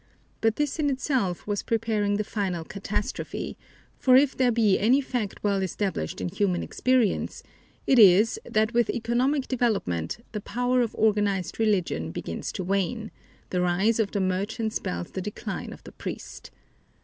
[0.41, 3.55] But this in itself was preparing the final catastrophe,
[3.99, 7.43] for if there be any fact well established in human experience
[7.85, 13.11] it is that with economic development the power of organized religion begins to wane
[13.51, 16.49] the rise of the merchant spells the decline of the priest.